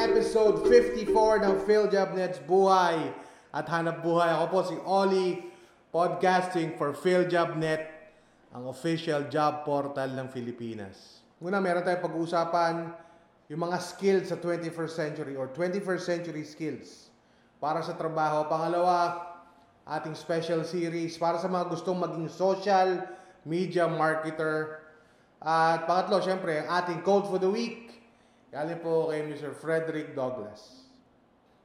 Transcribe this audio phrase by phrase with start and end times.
[0.00, 3.12] episode 54 ng PhilJobNet's Buhay
[3.52, 4.32] at Hanap Buhay.
[4.32, 5.44] Ako po si Oli,
[5.92, 7.84] podcasting for PhilJobNet,
[8.56, 11.20] ang official job portal ng Pilipinas.
[11.44, 12.96] Una, meron tayong pag-uusapan
[13.52, 17.12] yung mga skills sa 21st century or 21st century skills
[17.60, 18.48] para sa trabaho.
[18.48, 19.20] Pangalawa,
[19.84, 23.04] ating special series para sa mga gustong maging social
[23.44, 24.80] media marketer.
[25.44, 27.89] At pangatlo, syempre, ang ating code for the week.
[28.50, 29.54] Galing po kay Mr.
[29.54, 30.90] Frederick Douglass.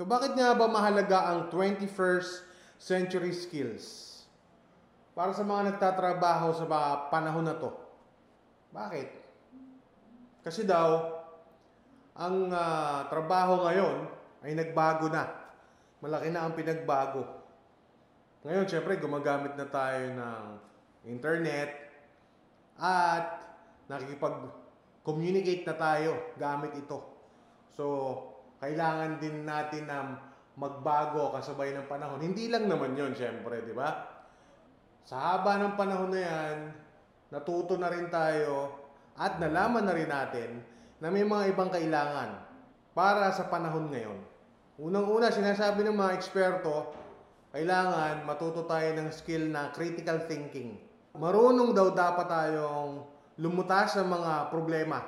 [0.00, 2.48] So bakit nga ba mahalaga ang 21st
[2.80, 4.08] century skills?
[5.12, 7.68] Para sa mga nagtatrabaho sa mga panahon na to.
[8.72, 9.08] Bakit?
[10.40, 11.20] Kasi daw,
[12.16, 14.08] ang ah, trabaho ngayon
[14.40, 15.28] ay nagbago na.
[16.00, 17.28] Malaki na ang pinagbago.
[18.40, 20.44] Ngayon, syempre, gumagamit na tayo ng
[21.04, 21.76] internet
[22.80, 23.36] at
[25.00, 27.00] nakikipag-communicate na tayo gamit ito.
[27.72, 27.84] So,
[28.60, 30.20] kailangan din natin na
[30.56, 32.20] magbago kasabay ng panahon.
[32.20, 34.20] Hindi lang naman yon syempre, di ba?
[35.08, 36.56] Sa haba ng panahon na yan,
[37.32, 38.76] natuto na rin tayo
[39.16, 40.50] at nalaman na rin natin
[41.00, 42.44] na may mga ibang kailangan
[42.92, 44.20] para sa panahon ngayon.
[44.80, 46.92] Unang-una, sinasabi ng mga eksperto,
[47.56, 50.76] kailangan matuto tayo ng skill na critical thinking.
[51.16, 55.00] Marunong daw dapat tayong lumutas sa mga problema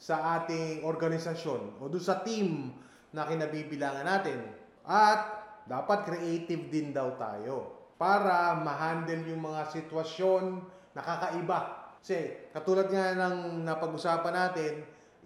[0.00, 2.72] sa ating organisasyon o doon sa team
[3.10, 4.40] na kinabibilangan natin.
[4.86, 10.62] At dapat creative din daw tayo para ma-handle yung mga sitwasyon
[10.96, 11.60] na kakaiba.
[12.00, 14.72] Kasi katulad nga ng napag-usapan natin,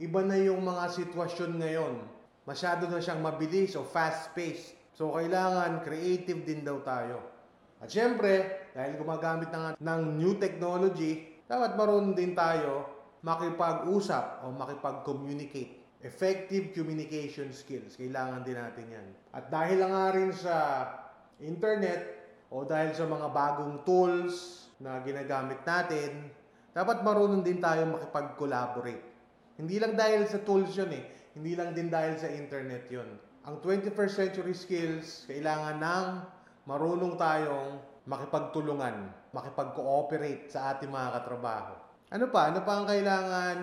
[0.03, 1.95] iba na yung mga sitwasyon ngayon.
[2.49, 4.75] Masyado na siyang mabilis o fast-paced.
[4.97, 7.23] So kailangan creative din daw tayo.
[7.79, 12.89] At syempre, dahil gumagamit na ng new technology, dapat marunong din tayo
[13.25, 15.81] makipag-usap o makipag-communicate.
[16.05, 17.97] Effective communication skills.
[17.97, 19.07] Kailangan din natin yan.
[19.33, 20.57] At dahil nga rin sa
[21.41, 22.01] internet
[22.53, 26.29] o dahil sa mga bagong tools na ginagamit natin,
[26.77, 29.05] dapat marunong din tayo makipag-collaborate.
[29.57, 31.05] Hindi lang dahil sa tools yun eh.
[31.33, 33.09] Hindi lang din dahil sa internet yun.
[33.49, 36.07] Ang 21st century skills, kailangan ng
[36.69, 41.75] marunong tayong makipagtulungan, makipag-cooperate sa ating mga katrabaho.
[42.15, 42.55] Ano pa?
[42.55, 43.57] Ano pa ang kailangan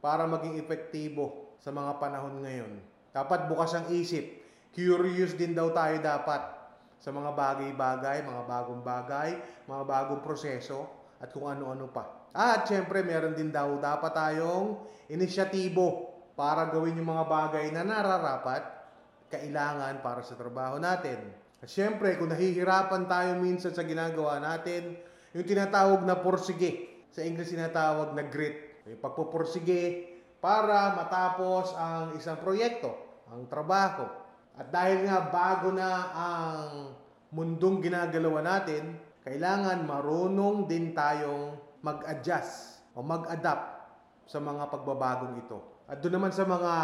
[0.00, 2.72] para maging epektibo sa mga panahon ngayon?
[3.12, 4.40] Dapat bukas ang isip.
[4.72, 6.40] Curious din daw tayo dapat
[6.98, 9.30] sa mga bagay-bagay, mga bagong bagay,
[9.68, 10.88] mga bagong proseso,
[11.20, 12.32] at kung ano-ano pa.
[12.34, 14.80] At syempre, meron din daw dapat tayong
[15.12, 18.66] inisyatibo para gawin yung mga bagay na nararapat,
[19.30, 21.43] kailangan para sa trabaho natin.
[21.64, 25.00] At syempre, kung nahihirapan tayo minsan sa ginagawa natin,
[25.32, 28.84] yung tinatawag na porsige, sa English tinatawag na grit.
[28.84, 30.12] Yung pagpupursige
[30.44, 32.92] para matapos ang isang proyekto,
[33.32, 34.04] ang trabaho.
[34.60, 36.68] At dahil nga bago na ang
[37.32, 43.88] mundong ginagalawa natin, kailangan marunong din tayong mag-adjust o mag-adapt
[44.28, 45.88] sa mga pagbabagong ito.
[45.88, 46.74] At doon naman sa mga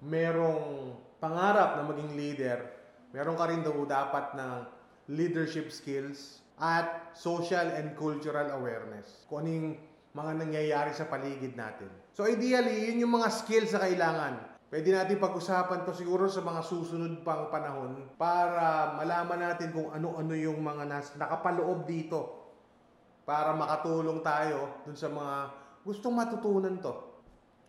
[0.00, 2.83] merong pangarap na maging leader,
[3.14, 4.66] meron ka rin daw dapat ng
[5.14, 9.22] leadership skills at social and cultural awareness.
[9.30, 9.78] Kung ano
[10.14, 11.90] mga nangyayari sa paligid natin.
[12.14, 14.34] So ideally, yun yung mga skills na kailangan.
[14.70, 20.34] Pwede natin pag-usapan to siguro sa mga susunod pang panahon para malaman natin kung ano-ano
[20.34, 22.42] yung mga nas nakapaloob dito
[23.26, 25.34] para makatulong tayo dun sa mga
[25.82, 26.94] gustong matutunan to.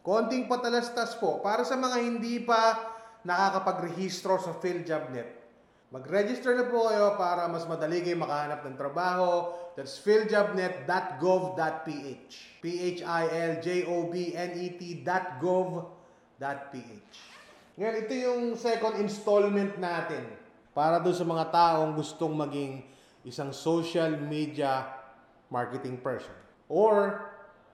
[0.05, 2.94] Konting patalastas po para sa mga hindi pa
[3.25, 5.43] nakakapag-rehistro sa PhilJobNet.
[5.93, 9.53] Mag-register na po kayo para mas madali kayo makahanap ng trabaho.
[9.75, 17.13] That's philjobnet.gov.ph P-H-I-L-J-O-B-N-E-T dot gov.ph
[17.75, 20.25] Ngayon, ito yung second installment natin
[20.75, 22.83] para doon sa mga taong gustong maging
[23.23, 24.91] isang social media
[25.47, 26.35] marketing person.
[26.67, 27.23] Or,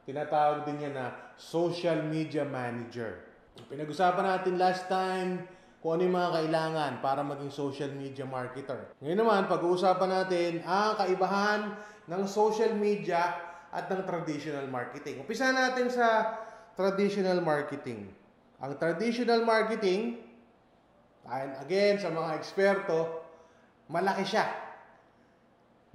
[0.05, 1.05] tinatawag din niya na
[1.39, 3.30] social media manager.
[3.67, 5.43] Pinag-usapan natin last time
[5.81, 8.93] kung ano yung mga kailangan para maging social media marketer.
[9.01, 11.61] Ngayon naman, pag-uusapan natin ang kaibahan
[12.05, 13.33] ng social media
[13.73, 15.25] at ng traditional marketing.
[15.25, 16.37] Umpisa natin sa
[16.77, 18.13] traditional marketing.
[18.61, 20.21] Ang traditional marketing,
[21.25, 23.25] dahil again sa mga eksperto,
[23.89, 24.45] malaki siya.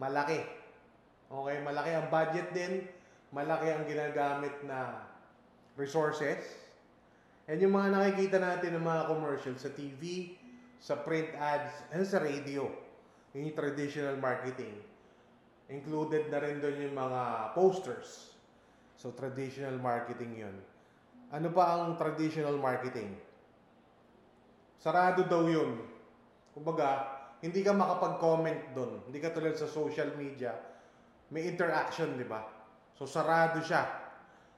[0.03, 0.41] Malaki.
[1.31, 2.73] Okay, malaki ang budget din,
[3.31, 5.07] malaki ang ginagamit na
[5.79, 6.66] resources.
[7.47, 10.35] And yung mga nakikita natin ng mga commercials sa TV,
[10.83, 12.67] sa print ads, and sa radio.
[13.35, 14.75] Yung traditional marketing.
[15.71, 18.35] Included na rin doon yung mga posters.
[18.99, 20.57] So, traditional marketing yun.
[21.31, 23.15] Ano pa ang traditional marketing?
[24.87, 25.83] sarado daw yun.
[26.55, 29.03] Kumbaga, hindi ka makapag-comment doon.
[29.11, 30.55] Hindi ka tulad sa social media.
[31.35, 32.47] May interaction, di ba?
[32.95, 33.83] So, sarado siya.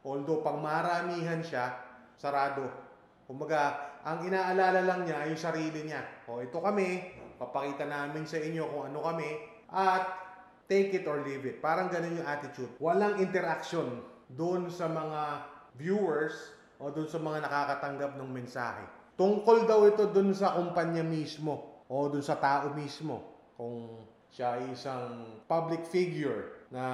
[0.05, 1.88] Although, pang maramihan siya,
[2.19, 2.67] sarado.
[3.25, 6.27] Kumbaga, ang inaalala lang niya ay yung sarili niya.
[6.27, 9.31] O, ito kami, papakita namin sa inyo kung ano kami,
[9.71, 10.05] at
[10.67, 11.63] take it or leave it.
[11.63, 12.73] Parang ganun yung attitude.
[12.83, 15.47] Walang interaction doon sa mga
[15.79, 16.35] viewers
[16.83, 18.85] o doon sa mga nakakatanggap ng mensahe.
[19.19, 23.51] Tungkol daw ito doon sa kumpanya mismo o doon sa tao mismo.
[23.59, 26.85] Kung siya ay isang public figure na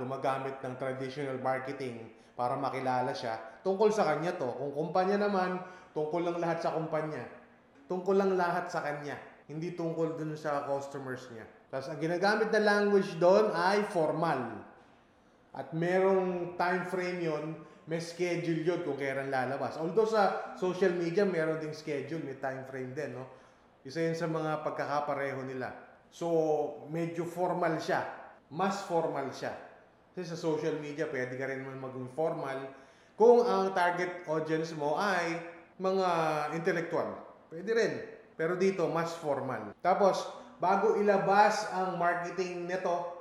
[0.00, 3.34] gumagamit ng traditional marketing para makilala siya,
[3.66, 4.46] tungkol sa kanya to.
[4.46, 5.58] Kung kumpanya naman,
[5.90, 7.26] tungkol lang lahat sa kumpanya.
[7.90, 9.18] Tungkol lang lahat sa kanya.
[9.50, 11.42] Hindi tungkol dun sa customers niya.
[11.66, 14.62] Tapos ang ginagamit na language doon ay formal.
[15.50, 17.44] At merong time frame yon,
[17.90, 19.74] may schedule yun kung kailan lalabas.
[19.80, 23.26] Although sa social media, meron ding schedule, may time frame din, no?
[23.82, 25.72] Isa yun sa mga pagkakapareho nila.
[26.12, 26.28] So,
[26.92, 28.04] medyo formal siya.
[28.52, 29.67] Mas formal siya.
[30.18, 32.74] Kasi sa social media, pwede ka rin maging formal
[33.14, 35.38] kung ang target audience mo ay
[35.78, 36.10] mga
[36.58, 37.14] intellectual.
[37.46, 37.92] Pwede rin.
[38.34, 39.70] Pero dito, mas formal.
[39.78, 40.26] Tapos,
[40.58, 43.14] bago ilabas ang marketing nito,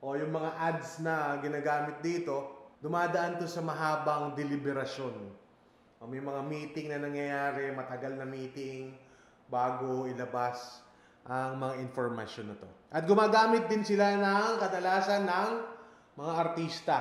[0.00, 5.12] o yung mga ads na ginagamit dito, dumadaan to sa mahabang deliberasyon.
[6.00, 8.96] O may mga meeting na nangyayari, matagal na meeting,
[9.52, 10.80] bago ilabas
[11.28, 12.68] ang mga informasyon na to.
[12.88, 15.79] At gumagamit din sila ng kadalasan ng
[16.20, 16.96] mga artista.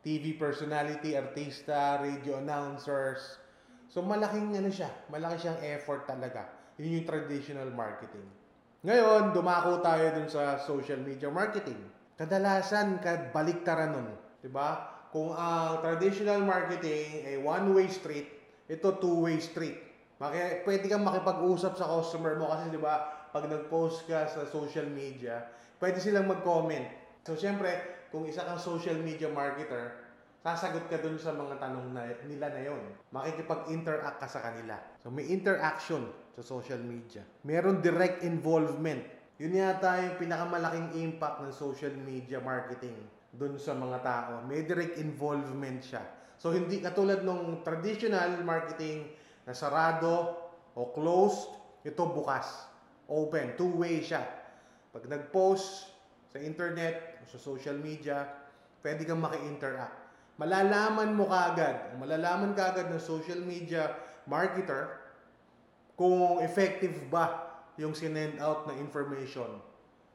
[0.00, 3.36] TV personality, artista, radio announcers.
[3.90, 6.46] So malaking ano siya, malaki siyang effort talaga.
[6.78, 8.24] Yun yung traditional marketing.
[8.80, 11.76] Ngayon, dumako tayo dun sa social media marketing.
[12.16, 13.02] Kadalasan,
[13.34, 14.08] baliktaran nun.
[14.48, 14.88] ba?
[15.12, 18.30] Kung ang traditional marketing ay one-way street,
[18.70, 19.76] ito two-way street.
[20.16, 24.86] Maki, pwede kang makipag-usap sa customer mo kasi 'di ba, pag nag-post ka sa social
[24.86, 25.44] media,
[25.82, 27.09] pwede silang mag-comment.
[27.20, 29.92] So, syempre, kung isa kang social media marketer,
[30.40, 32.82] sasagot ka dun sa mga tanong na, nila na yon.
[33.12, 34.80] Makikipag-interact ka sa kanila.
[35.04, 37.20] So, may interaction sa social media.
[37.44, 39.04] Meron direct involvement.
[39.36, 42.96] Yun yata yung pinakamalaking impact ng social media marketing
[43.36, 44.32] dun sa mga tao.
[44.48, 46.00] May direct involvement siya.
[46.40, 49.12] So, hindi katulad ng traditional marketing
[49.44, 50.40] na sarado
[50.72, 51.52] o closed,
[51.84, 52.48] ito bukas.
[53.12, 54.24] Open, two-way siya.
[54.88, 55.99] Pag nag-post
[56.30, 58.26] sa internet sa social media,
[58.82, 59.94] pwede kang maki-interact.
[60.40, 63.92] Malalaman mo kaagad, malalaman kaagad ng social media
[64.24, 64.98] marketer
[65.94, 69.60] kung effective ba yung sinend out na information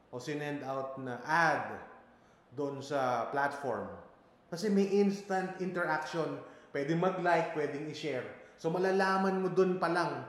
[0.09, 1.77] o sinend out na ad
[2.57, 3.85] doon sa platform.
[4.49, 6.39] Kasi may instant interaction.
[6.71, 8.25] Pwedeng mag-like, pwedeng i-share.
[8.55, 10.25] So malalaman mo doon pa lang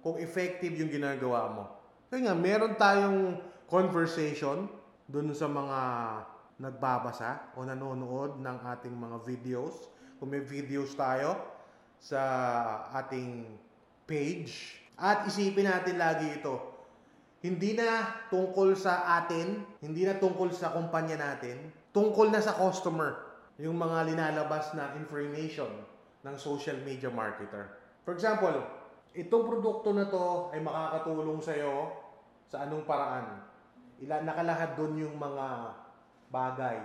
[0.00, 1.64] kung effective yung ginagawa mo.
[2.08, 3.20] Kaya nga, meron tayong
[3.66, 4.70] conversation
[5.08, 5.80] doon sa mga
[6.60, 9.90] nagbabasa o nanonood ng ating mga videos.
[10.16, 11.36] Kung may videos tayo
[11.98, 12.20] sa
[12.94, 13.44] ating
[14.04, 14.80] page.
[14.94, 16.74] At isipin natin lagi ito.
[17.44, 23.20] Hindi na tungkol sa atin, hindi na tungkol sa kumpanya natin, tungkol na sa customer
[23.60, 25.68] yung mga linalabas na information
[26.24, 27.68] ng social media marketer.
[28.08, 28.64] For example,
[29.12, 31.92] itong produkto na to ay makakatulong sa'yo
[32.48, 33.44] sa anong paraan.
[34.02, 35.46] Ila, nakalahad doon yung mga
[36.34, 36.78] bagay.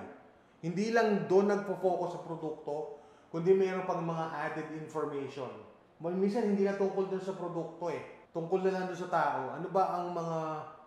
[0.62, 3.02] Hindi lang doon nagpo-focus sa produkto,
[3.34, 5.50] kundi mayroon pang mga added information.
[5.98, 8.30] Minsan hindi na tungkol doon sa produkto eh.
[8.30, 9.58] Tungkol na lang doon sa tao.
[9.58, 10.40] Ano ba ang mga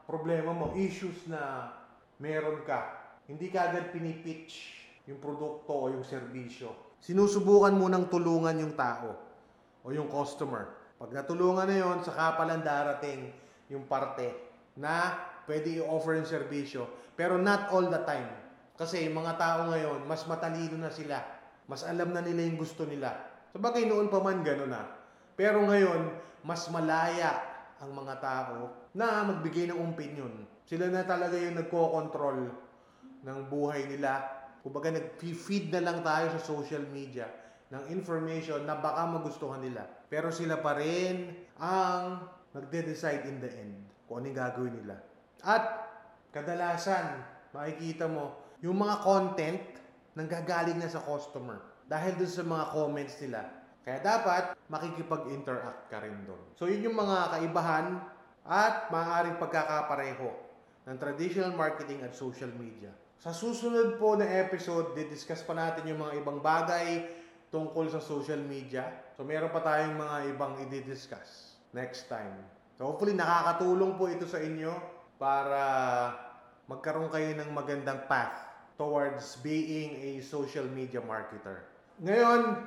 [0.07, 1.73] problema mo, issues na
[2.23, 3.02] meron ka?
[3.26, 4.79] Hindi ka agad pinipitch
[5.11, 6.95] yung produkto o yung serbisyo.
[7.02, 9.19] Sinusubukan mo nang tulungan yung tao
[9.83, 10.71] o yung customer.
[11.02, 13.35] Pag natulungan na yon, saka palang darating
[13.67, 14.31] yung parte
[14.79, 16.88] na pwede i-offer yung serbisyo.
[17.14, 18.28] Pero not all the time.
[18.76, 21.22] Kasi yung mga tao ngayon, mas matalino na sila.
[21.68, 23.14] Mas alam na nila yung gusto nila.
[23.52, 24.82] Sabagay noon pa man gano'n na.
[25.37, 27.38] Pero ngayon, mas malaya
[27.78, 30.32] ang mga tao na magbigay ng opinion.
[30.66, 32.38] Sila na talaga yung nagko-control
[33.22, 34.25] ng buhay nila.
[34.62, 37.26] Kumbaga nag-feed na lang tayo sa social media
[37.72, 39.84] ng information na baka magustuhan nila.
[40.06, 45.12] Pero sila pa rin ang magde-decide in the end kung ano gagawin nila.
[45.40, 45.88] At
[46.36, 47.24] kadalasan,
[47.56, 49.60] makikita mo, yung mga content
[50.12, 51.58] nanggagaling na sa customer
[51.88, 53.48] dahil dun sa mga comments nila.
[53.82, 56.42] Kaya dapat makikipag-interact ka rin doon.
[56.54, 57.98] So yun yung mga kaibahan
[58.46, 60.30] at maaaring pagkakapareho
[60.86, 62.94] ng traditional marketing at social media.
[63.18, 67.06] Sa susunod po na episode, didiscuss pa natin yung mga ibang bagay
[67.50, 68.86] tungkol sa social media.
[69.14, 71.52] So meron pa tayong mga ibang i-discuss.
[71.72, 72.36] next time.
[72.76, 74.72] So hopefully nakakatulong po ito sa inyo
[75.23, 75.62] para
[76.67, 78.43] magkaroon kayo ng magandang path
[78.75, 81.62] towards being a social media marketer.
[82.02, 82.59] Ngayon,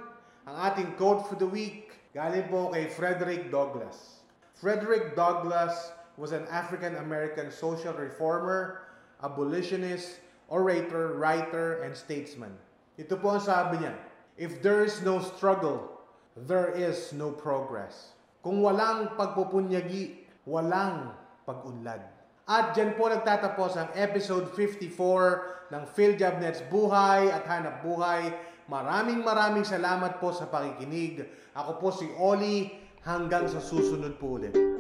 [0.48, 4.24] ang ating quote for the week galing po kay Frederick Douglass.
[4.56, 8.88] Frederick Douglass was an African-American social reformer,
[9.20, 12.56] abolitionist, orator, writer, and statesman.
[12.96, 14.00] Ito po ang sabi niya,
[14.40, 15.92] If there is no struggle,
[16.40, 18.16] there is no progress.
[18.40, 21.12] Kung walang pagpupunyagi, walang
[21.44, 22.14] pag-unlad.
[22.46, 28.30] At dyan po nagtatapos ang episode 54 ng PhilJobNet's Buhay at Hanap Buhay.
[28.70, 31.25] Maraming maraming salamat po sa pakikinig.
[31.58, 32.86] Ako po si Oli.
[33.06, 34.75] Hanggang sa susunod po ulit.